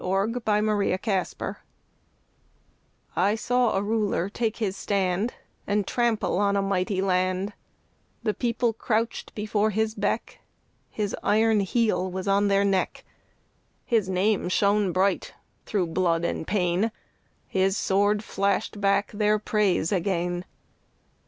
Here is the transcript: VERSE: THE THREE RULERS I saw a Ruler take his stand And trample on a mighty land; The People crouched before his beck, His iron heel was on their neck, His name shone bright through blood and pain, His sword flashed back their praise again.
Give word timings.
VERSE: 0.03 0.33
THE 0.33 0.39
THREE 0.39 0.61
RULERS 0.61 1.55
I 3.15 3.35
saw 3.35 3.73
a 3.75 3.83
Ruler 3.83 4.29
take 4.29 4.57
his 4.57 4.75
stand 4.75 5.35
And 5.67 5.85
trample 5.85 6.39
on 6.39 6.55
a 6.55 6.61
mighty 6.63 7.03
land; 7.03 7.53
The 8.23 8.33
People 8.33 8.73
crouched 8.73 9.35
before 9.35 9.69
his 9.69 9.93
beck, 9.93 10.39
His 10.89 11.15
iron 11.21 11.59
heel 11.59 12.09
was 12.09 12.27
on 12.27 12.47
their 12.47 12.65
neck, 12.65 13.05
His 13.85 14.09
name 14.09 14.49
shone 14.49 14.91
bright 14.91 15.35
through 15.67 15.85
blood 15.85 16.25
and 16.25 16.47
pain, 16.47 16.91
His 17.45 17.77
sword 17.77 18.23
flashed 18.23 18.81
back 18.81 19.11
their 19.11 19.37
praise 19.37 19.91
again. 19.91 20.45